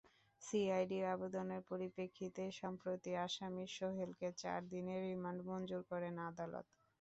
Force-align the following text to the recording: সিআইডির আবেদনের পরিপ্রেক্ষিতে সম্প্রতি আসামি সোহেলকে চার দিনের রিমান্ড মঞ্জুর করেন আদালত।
সিআইডির 0.41 1.05
আবেদনের 1.13 1.61
পরিপ্রেক্ষিতে 1.69 2.43
সম্প্রতি 2.61 3.11
আসামি 3.25 3.65
সোহেলকে 3.75 4.27
চার 4.41 4.59
দিনের 4.71 4.99
রিমান্ড 5.07 5.39
মঞ্জুর 5.49 5.81
করেন 5.91 6.15
আদালত। 6.29 6.65